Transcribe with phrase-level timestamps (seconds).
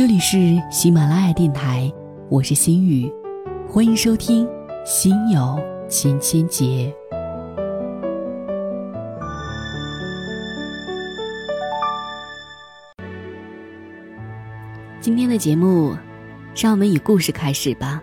[0.00, 1.92] 这里是喜马拉雅电台，
[2.30, 3.12] 我是心雨，
[3.68, 4.46] 欢迎收听
[4.86, 5.60] 《心有
[5.90, 6.64] 千千结》。
[15.02, 15.94] 今天的节目，
[16.56, 18.02] 让我们以故事开始吧。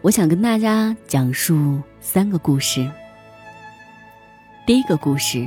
[0.00, 2.84] 我想跟大家讲述三个故事。
[4.66, 5.46] 第一个故事，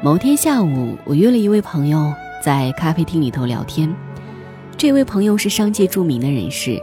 [0.00, 3.92] 某天下午，我约了一位朋友在咖啡厅里头聊天。
[4.78, 6.78] 这位朋友是商界著名的人士，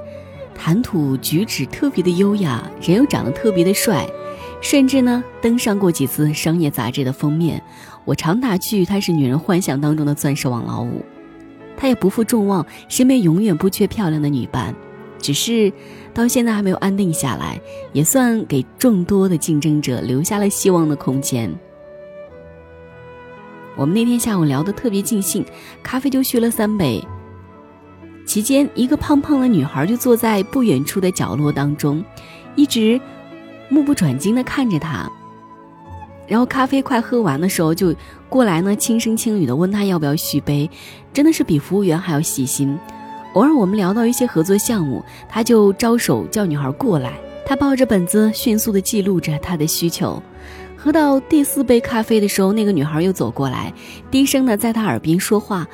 [0.56, 4.04] 谈吐举止特别的优雅，人又长得特别的帅，
[4.62, 7.62] 甚至呢登上过几次商业杂志的封面。
[8.04, 11.06] 我常打趣他是女人幻想当中的钻石王老五。
[11.78, 14.74] 他也不负众望，身边永远不缺漂亮的女伴，
[15.20, 15.72] 只是
[16.16, 21.54] 到现在还没有安定下来，也算给众多的竞争者留下了希望的空间。
[23.76, 25.46] 我们那天下午聊得特别尽兴，
[25.84, 27.00] 咖啡就续了三杯。
[28.34, 32.04] 期间，一个胖胖的女孩就坐在不远处的角落当中，
[32.56, 33.00] 一直
[33.70, 35.08] 目不转睛地看着他。
[36.28, 37.94] 然后咖啡快喝完的时候，就
[38.30, 40.68] 过来呢，轻声轻语地问他要不要续杯，
[41.14, 42.76] 真的是比服务员还要细心。
[43.34, 47.14] 偶尔我们聊到一些合作项目，他就招手叫女孩过来，
[47.46, 50.20] 他抱着本子迅速地记录着他的需求。
[50.76, 53.72] 喝到第四杯咖啡的时候，那个女孩又走过来，
[54.10, 55.68] 低声地在他耳边说话。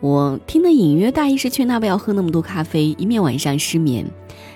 [0.00, 4.06] 我听得隐约大意是劝他不要喝那么多咖啡，以免晚上失眠。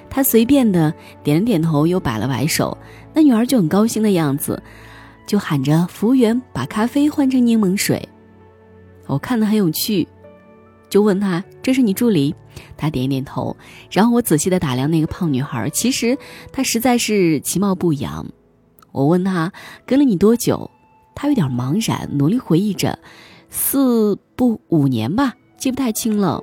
[0.09, 2.77] 他随便的点了点头，又摆了摆手。
[3.15, 4.63] 那女孩就很高兴的样子，
[5.27, 8.09] 就喊着服务员把咖啡换成柠檬水。
[9.07, 10.07] 我看得很有趣，
[10.89, 12.35] 就问他：“这是你助理？”
[12.77, 13.57] 他点点头。
[13.91, 16.19] 然后我仔细的打量那个胖女孩，其实
[16.53, 18.27] 她实在是其貌不扬。
[18.93, 19.53] 我问他
[19.87, 20.71] 跟了你多久，
[21.15, 22.99] 他有点茫然，努力回忆着。
[23.51, 26.43] 四不五年吧，记不太清了。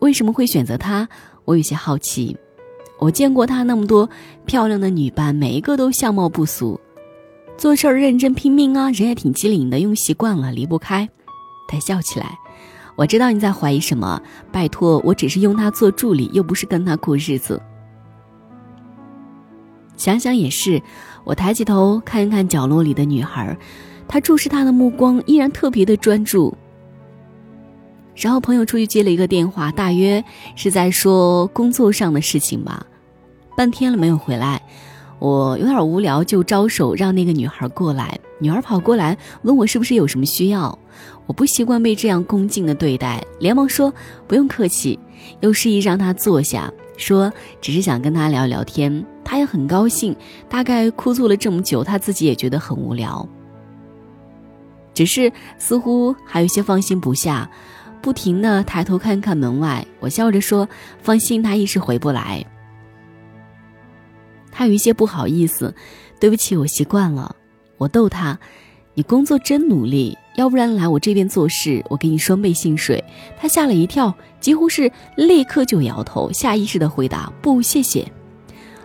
[0.00, 1.08] 为什么会选择他？
[1.46, 2.36] 我有些好奇。
[2.98, 4.08] 我见过他那么多
[4.44, 6.78] 漂亮的女伴，每一个都相貌不俗，
[7.56, 11.08] 做事儿认真拼命啊，人也挺机灵的，用习惯了离不开。
[11.66, 12.38] 他笑起来。
[12.96, 17.60] 我知道你在怀疑什么，拜托，我只是用他做助理，又不是跟他过日子。
[19.96, 20.80] 想想也是，
[21.24, 23.56] 我抬起头看一看角落里的女孩。
[24.08, 26.56] 他注视他的目光依然特别的专注。
[28.14, 32.86] 然后朋友出去接了一个电话，大约是在说工作上的事情吧。
[33.56, 34.62] 半天了没有回来，
[35.18, 38.18] 我有点无聊，就招手让那个女孩过来。
[38.38, 40.78] 女孩跑过来问我是不是有什么需要。
[41.26, 43.92] 我不习惯被这样恭敬的对待，连忙说
[44.28, 44.98] 不用客气，
[45.40, 49.04] 又示意让她坐下，说只是想跟她聊聊天。
[49.24, 50.14] 她也很高兴。
[50.48, 53.26] 大概哭坐了这么久，她自己也觉得很无聊。
[54.94, 57.50] 只是似乎还有些放心不下，
[58.00, 59.84] 不停的抬头看看门外。
[60.00, 60.68] 我笑着说
[61.02, 62.44] ：“放心，他一时回不来。”
[64.50, 65.74] 他有一些不好意思
[66.20, 67.34] ：“对不起，我习惯了。”
[67.76, 68.38] 我逗他
[68.94, 73.02] ：“你工作真努力，要不然来我这边做事，我给你双倍薪水。”
[73.36, 78.06] 他吓了一跳，几乎是立刻就摇头，下意识的回答：“不，谢谢。”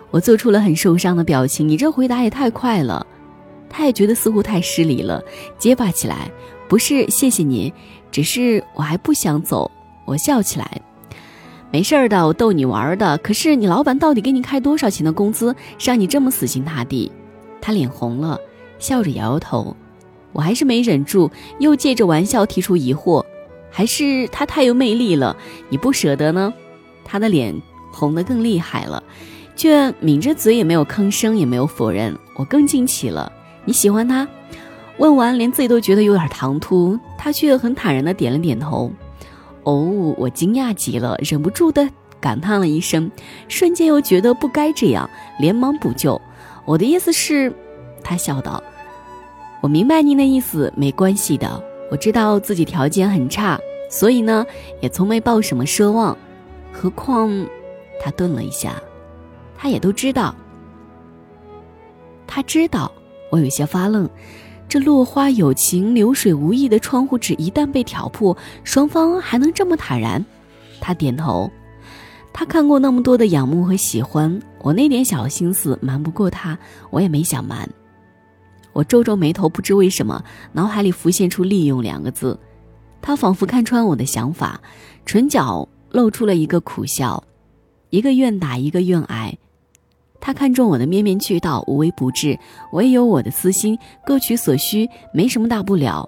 [0.10, 3.06] 我做出了很受伤的表情：“你这回答也太快了。”
[3.70, 5.24] 他也觉得似乎太失礼了，
[5.58, 6.30] 结巴起来
[6.68, 7.72] ：“不是谢谢您，
[8.12, 9.70] 只是我还不想走。”
[10.06, 10.82] 我笑起来
[11.72, 13.18] ：“没事儿的，我逗你玩的。
[13.20, 17.12] 可是你老板到底给你开多少钱的工资，让你这么死心塌地？”
[17.62, 18.40] 他脸红了，
[18.80, 19.76] 笑着摇摇头。
[20.32, 21.30] 我还是没忍住，
[21.60, 23.24] 又借着玩笑提出疑惑
[23.70, 25.36] ：“还是他太有魅力了，
[25.70, 26.54] 你不舍得呢？”
[27.06, 27.60] 他的脸
[27.92, 29.04] 红得更厉害了，
[29.56, 32.18] 却抿着嘴，也没有吭声，也没有否认。
[32.36, 33.32] 我更惊奇了。
[33.70, 34.28] 你喜欢他？
[34.98, 38.92] 问完，连自己都觉得有点唐突，他却很坦然的点了点头。
[39.62, 41.88] 哦，我惊讶极了，忍不住的
[42.20, 43.12] 感叹了一声，
[43.48, 46.20] 瞬间又觉得不该这样，连忙补救。
[46.66, 47.54] 我的意思是，
[48.04, 48.64] 他笑道
[49.62, 51.64] ：“我明白您的意思，没关系的。
[51.92, 54.44] 我知道自己条件很差，所以呢，
[54.82, 56.18] 也从没抱什么奢望。
[56.74, 57.30] 何况……”
[58.04, 58.82] 他顿了一下，
[59.56, 60.34] 他也都知道。
[62.26, 62.92] 他知道。
[63.30, 64.10] 我有些发愣，
[64.68, 70.24] 这落花有情、流水无意的窗户纸一旦被挑破，双方还能这么坦然？
[70.80, 71.50] 他点头。
[72.32, 76.58] 他看过那么多的仰慕和喜欢，我那点小心思瞒不过他，
[76.90, 77.68] 我也没想瞒。
[78.72, 80.24] 我皱皱眉头，不知为什么，
[80.54, 82.40] 脑海里浮现出“利用”两个字。
[83.02, 84.62] 他仿佛看穿我的想法，
[85.06, 87.22] 唇角露出了一个苦笑，
[87.90, 89.36] 一个愿打，一个愿挨。
[90.22, 92.38] 他看中我的面面俱到，无微不至，
[92.72, 96.08] 我也有我的私心，各取所需，没什么大不了。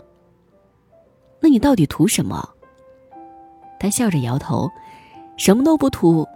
[1.39, 2.47] 那你到底图什么？
[3.79, 4.69] 他笑着摇头，
[5.37, 6.27] 什么都不图。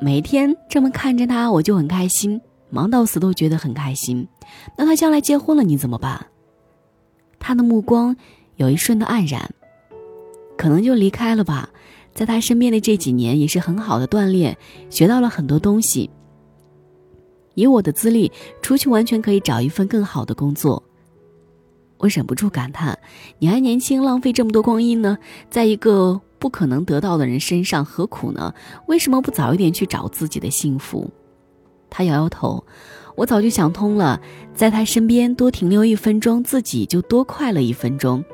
[0.00, 4.26] 每天这么看着他，我就很开心，忙到死都觉得很开心。
[4.76, 6.26] 那他将来结婚了，你怎么办？
[7.38, 8.14] 他的目光
[8.56, 9.50] 有一瞬的黯然，
[10.58, 11.70] 可能就离开了吧。
[12.12, 14.56] 在他身边的这几年也是很好的锻炼，
[14.90, 16.10] 学到了很多东西。
[17.60, 20.82] 以我的资历，出去完全可以找一份更好的工作。
[21.98, 22.98] 我忍不住感叹
[23.38, 25.18] ：“你还年轻，浪费这么多光阴呢，
[25.50, 28.54] 在一个不可能得到的人身上，何苦呢？
[28.86, 31.10] 为什么不早一点去找自己的幸福？”
[31.90, 32.64] 他摇摇头
[33.16, 34.18] ：“我早就想通了，
[34.54, 38.24] 在他身边多停留一分钟，自己就多快乐一分钟。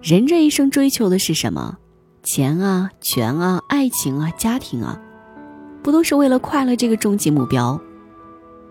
[0.00, 1.78] 人这一生追求的是什么？
[2.22, 5.00] 钱啊，权啊，爱情啊，家庭啊，
[5.82, 7.80] 不都是为了快乐这个终极目标？”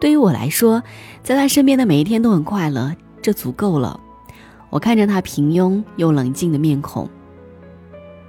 [0.02, 0.82] 对于我来说，
[1.22, 4.00] 在他身边的每一天都很快乐，这足够了。
[4.72, 7.08] 我看着他平庸又冷静的面孔，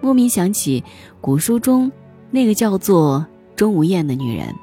[0.03, 0.85] 莫名想起
[1.23, 1.91] 古书中
[2.31, 3.27] 那个叫做
[3.57, 4.55] 钟无艳的女人。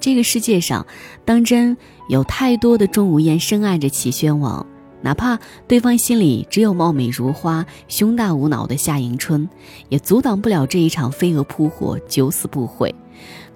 [0.00, 0.86] 这个世界上，
[1.26, 1.76] 当真
[2.08, 4.64] 有太多的钟无艳深爱着齐宣王，
[5.02, 9.46] 哪怕对方心里只有貌美如花、胸大无脑的夏迎春，
[9.90, 12.94] 也阻挡不了这一场飞蛾扑火、九死不悔。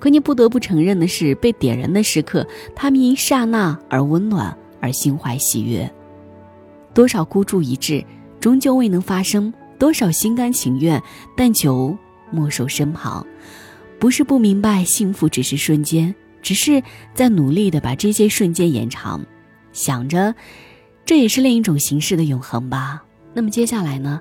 [0.01, 2.45] 可你不得不承认的是，被点燃的时刻，
[2.75, 5.89] 他们因刹那而温暖，而心怀喜悦。
[6.95, 8.05] 多少孤注一掷，
[8.41, 11.01] 终究未能发生；多少心甘情愿，
[11.37, 11.97] 但求
[12.31, 13.25] 莫守身旁。
[13.99, 16.83] 不是不明白，幸福只是瞬间，只是
[17.15, 19.25] 在努力的把这些瞬间延长。
[19.73, 20.35] 想着，
[21.05, 23.05] 这也是另一种形式的永恒吧。
[23.35, 24.21] 那么接下来呢？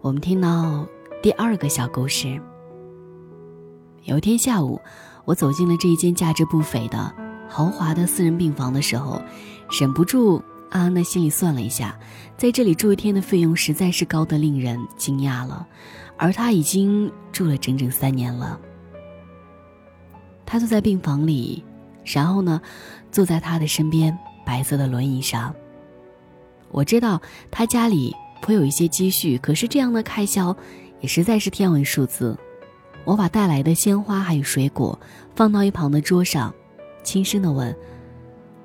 [0.00, 0.86] 我们听到
[1.20, 2.40] 第二个小故事。
[4.04, 4.80] 有一天下午，
[5.26, 7.12] 我走进了这一间价值不菲的
[7.48, 9.20] 豪华的私人病房的时候，
[9.78, 11.98] 忍不住暗暗的心里算了一下，
[12.38, 15.66] 在这里住一天的费用实在是高得令人惊讶了，
[16.16, 18.58] 而他已经住了整整三年了。
[20.46, 21.62] 他坐在病房里，
[22.02, 22.60] 然后呢，
[23.12, 24.16] 坐在他的身边
[24.46, 25.54] 白色的轮椅上。
[26.70, 27.20] 我知道
[27.50, 30.56] 他家里颇有一些积蓄，可是这样的开销
[31.00, 32.36] 也实在是天文数字。
[33.04, 34.98] 我把带来的鲜花还有水果
[35.34, 36.54] 放到一旁的桌上，
[37.02, 37.74] 轻声的问：“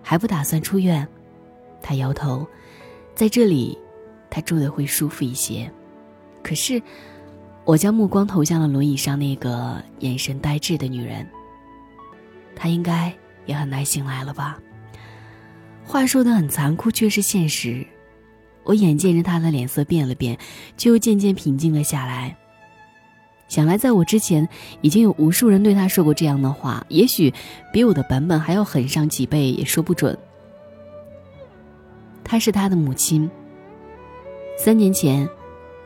[0.03, 1.07] 还不打算出院？”
[1.81, 2.45] 他摇头，
[3.13, 3.77] 在这里，
[4.29, 5.71] 他住的会舒服一些。
[6.43, 6.81] 可是，
[7.63, 11.27] 我将目光投向了轮椅上那个眼神呆滞的女人。
[12.55, 13.13] 她应该
[13.45, 14.59] 也很耐心来了吧？
[15.83, 17.85] 话说的很残酷，却是现实。
[18.63, 20.37] 我眼见着她的脸色变了变，
[20.77, 22.35] 却又渐渐平静了下来。
[23.47, 24.47] 想来，在我之前，
[24.81, 27.31] 已经有无数人对他说过这样的话，也许
[27.71, 30.17] 比我的版本还要狠上几倍，也说不准。
[32.23, 33.29] 她是他的母亲。
[34.57, 35.29] 三年前，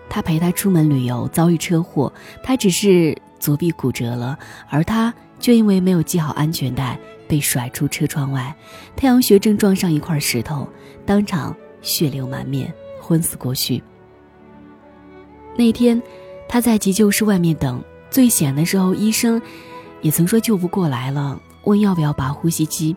[0.10, 2.12] 他陪他出门旅游，遭遇车祸，
[2.42, 4.40] 他只是左臂骨折了，
[4.70, 6.98] 而他却因为没有系好安全带，
[7.28, 8.56] 被甩出车窗外，
[8.96, 10.66] 太阳穴正撞上一块石头，
[11.06, 13.84] 当场血流满面，昏死过去。
[15.58, 16.02] 那天。
[16.50, 17.80] 他在急救室外面等，
[18.10, 19.40] 最险的时候，医生
[20.02, 22.96] 也曾说救不过来了，问要不要拔呼吸机，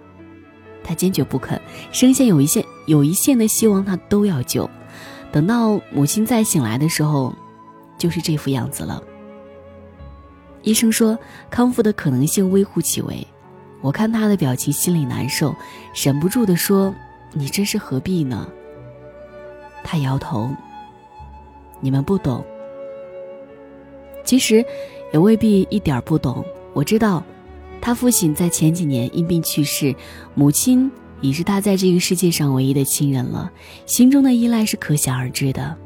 [0.82, 1.60] 他坚决不肯，
[1.92, 4.68] 生线有一线有一线的希望他都要救。
[5.30, 7.34] 等到母亲再醒来的时候，
[7.98, 9.02] 就是这副样子了。
[10.62, 11.18] 医生说
[11.50, 13.26] 康复的可能性微乎其微，
[13.82, 15.54] 我看他的表情，心里难受，
[15.94, 16.94] 忍不住的说
[17.34, 18.48] ：“你这是何必呢？”
[19.84, 20.50] 他摇头
[21.80, 22.42] ：“你们不懂。”
[24.24, 24.64] 其实，
[25.12, 26.44] 也未必一点不懂。
[26.72, 27.22] 我知道，
[27.80, 29.94] 他父亲在前几年因病去世，
[30.34, 33.50] 母亲已是他在这个世界上唯一的亲人了，
[33.86, 35.76] 心中的依赖是可想而知的。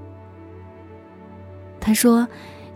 [1.81, 2.27] 他说：“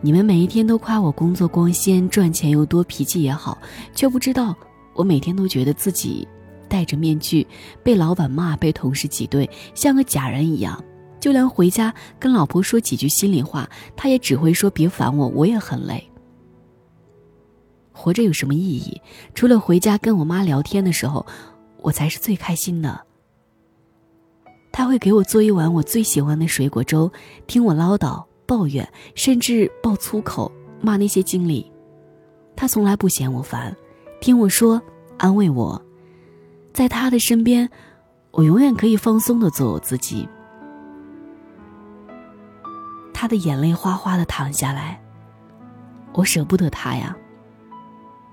[0.00, 3.58] 你们每一天都夸我工作光鲜、赚钱又多、脾气也好，
[3.94, 4.54] 却不知道
[4.94, 6.26] 我每天都觉得自己
[6.68, 7.46] 戴着面具，
[7.82, 10.82] 被老板骂，被同事挤兑，像个假人一样。”
[11.20, 16.02] 就连回家跟老婆说几句心里话，他也只会说：“别烦我，我也很累。”
[17.92, 19.00] 活着有什么意义？
[19.34, 21.26] 除了回家跟我妈聊天的时候，
[21.82, 22.98] 我才是最开心的。
[24.72, 27.12] 他会给我做一碗我最喜欢的水果粥，
[27.46, 30.50] 听我唠叨、抱怨，甚至爆粗口
[30.80, 31.70] 骂那些经理。
[32.56, 33.76] 他从来不嫌我烦，
[34.20, 34.80] 听我说，
[35.18, 35.80] 安慰我。
[36.72, 37.68] 在他的身边，
[38.30, 40.26] 我永远可以放松的做我自己。
[43.20, 44.98] 他的眼泪哗哗的淌下来，
[46.14, 47.14] 我舍不得他呀。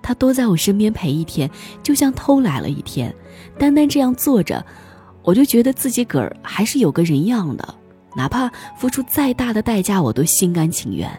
[0.01, 1.51] 他多在我身边陪一天，
[1.83, 3.13] 就像偷来了一天。
[3.59, 4.65] 单单这样坐着，
[5.23, 7.75] 我就觉得自己个儿还是有个人样的，
[8.15, 11.11] 哪怕付出再大的代价，我都心甘情愿。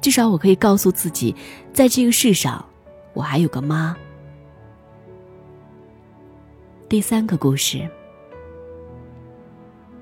[0.00, 1.34] 至少我可以告诉自己，
[1.72, 2.64] 在这个世上，
[3.14, 3.96] 我还有个妈。
[6.88, 7.90] 第三个故事，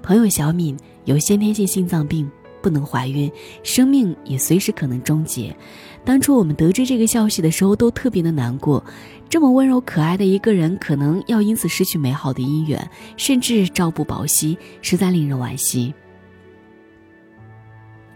[0.05, 2.31] 朋友小敏有先天性心脏病，
[2.61, 3.33] 不能怀孕，
[3.63, 5.57] 生命也随时可能终结。
[6.05, 8.85] 当初我们得知这个消息的时候，都特别的难过。
[9.31, 15.95] 这么温柔可爱的一个人，可能要因此失去美好的姻缘，甚至朝不保夕，实在令人惋惜。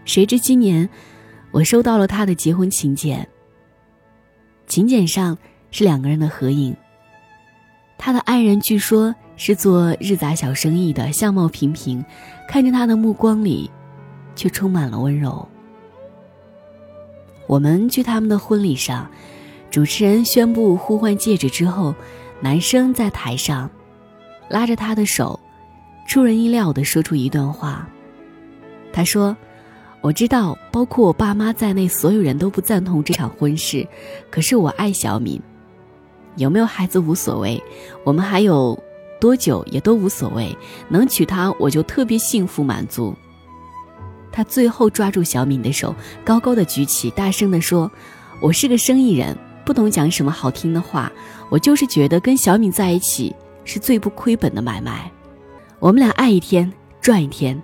[0.05, 0.87] 谁知今年，
[1.49, 3.27] 我收到了他的结婚请柬。
[4.67, 5.35] 请柬上
[5.71, 6.75] 是两个人的合影。
[7.97, 12.03] 他的爱人据说是做日杂小生意的，相貌平平，
[12.45, 13.71] 看着他的目光里，
[14.35, 15.47] 却充满了温柔。
[17.47, 19.09] 我们去他们的婚礼上，
[19.71, 21.95] 主持人宣布互换戒指之后，
[22.41, 23.71] 男生在台上
[24.49, 25.39] 拉着她的手，
[26.05, 27.87] 出人意料地说出一段话。
[28.91, 29.37] 他说
[30.01, 33.87] ：“我知道，包括我爸妈在内，所有人都不赞同这场婚事，
[34.29, 35.41] 可是我爱小敏，
[36.35, 37.63] 有没有孩子无所谓，
[38.03, 38.77] 我们还有
[39.19, 40.55] 多久也都无所谓，
[40.87, 43.15] 能娶她我就特别幸福满足。”
[44.31, 47.91] 他最后抓住小敏的手，高高的举起，大声地说
[48.39, 49.35] ：“我是个生意人，
[49.65, 51.11] 不懂讲什么好听的话。
[51.49, 53.35] 我就是觉得跟小敏在一起
[53.65, 55.11] 是最不亏本的买卖。
[55.79, 56.71] 我们俩爱一天
[57.01, 57.59] 赚一天。”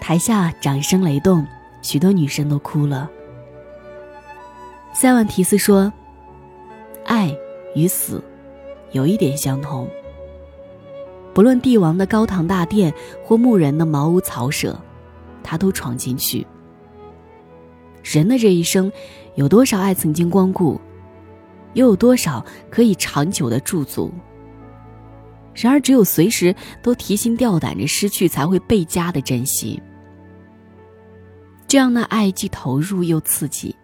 [0.00, 1.46] 台下掌声雷动，
[1.82, 3.08] 许多女生都哭了。
[4.92, 5.90] 塞万提斯说
[7.06, 7.32] ：“爱
[7.76, 8.22] 与死，
[8.90, 9.88] 有一点相同。
[11.34, 12.92] 不论帝王的高堂大殿，
[13.24, 14.78] 或牧人的茅屋草舍。”
[15.44, 16.46] 他都闯进去。
[18.04, 18.90] 人的这一生，
[19.34, 20.80] 有多少爱曾经光顾，
[21.74, 24.12] 又有多少可以长久的驻足？
[25.54, 29.82] 然而，只有随时都提心吊胆着失去，才会倍加的珍惜。
[31.66, 33.74] 这样的爱既投入又刺激，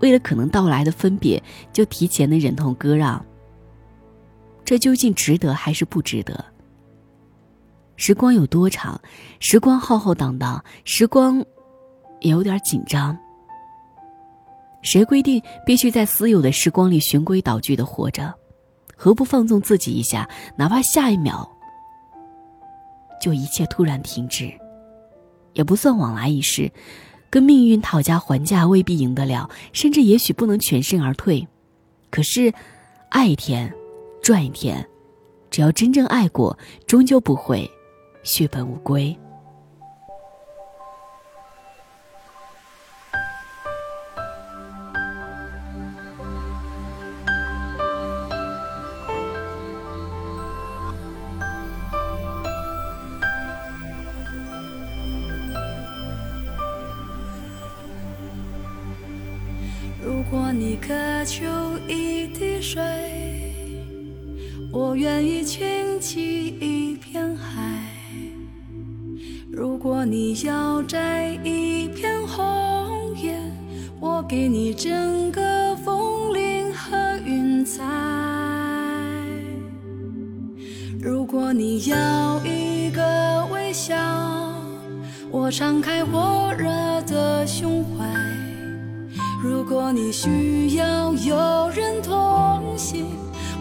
[0.00, 1.42] 为了可能到来的分别，
[1.72, 3.22] 就提前的忍痛割让。
[4.64, 6.44] 这究竟值得还是不值得？
[7.96, 9.00] 时光有多长？
[9.40, 11.44] 时光浩浩荡荡，时光
[12.20, 13.16] 也有点紧张。
[14.82, 18.32] 谁规定必须在私有的时光里循规蹈矩的活着？
[18.96, 20.28] 何不放纵自己一下？
[20.56, 21.50] 哪怕下一秒
[23.20, 24.52] 就一切突然停止，
[25.54, 26.70] 也不算往来一世。
[27.28, 31.46] 跟命运讨价还价未必赢得了，甚至也许不能全身而退。
[32.08, 32.52] 可是，
[33.10, 33.70] 爱一天，
[34.22, 34.86] 赚一天。
[35.50, 37.68] 只要真正爱过，终究不会。
[38.26, 39.16] 血本无归。
[71.42, 73.38] 一片红叶，
[74.00, 77.82] 我给你整个枫林和云彩。
[81.00, 83.94] 如果你要一个微笑，
[85.30, 86.68] 我敞开火热
[87.02, 88.04] 的胸怀。
[89.42, 93.06] 如果你需要有人同行，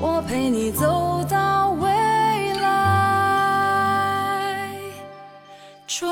[0.01, 1.89] 我陪你走到未
[5.87, 6.09] 春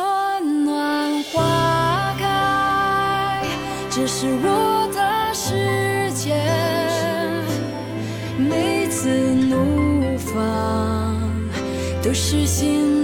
[3.96, 5.54] 这是我的世
[6.16, 6.34] 界。
[8.40, 11.22] 每次怒放，
[12.02, 13.03] 都是心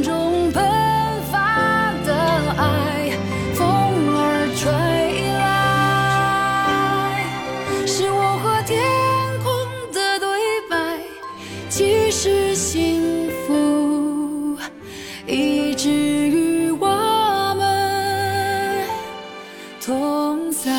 [20.00, 20.72] 风散。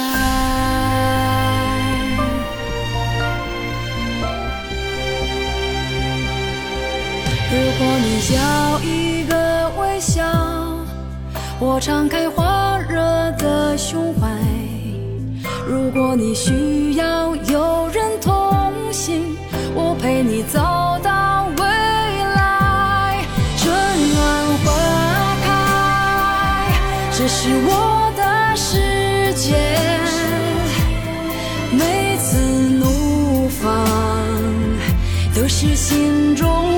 [7.53, 10.25] 如果你要一个微笑，
[11.59, 12.43] 我敞开火
[12.89, 12.99] 热
[13.33, 14.27] 的胸怀。
[15.69, 19.37] 如果你需要有人同行，
[19.75, 20.59] 我陪你走
[35.63, 36.70] 是心中